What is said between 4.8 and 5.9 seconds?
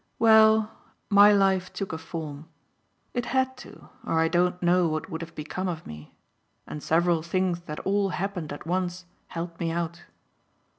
what would have become of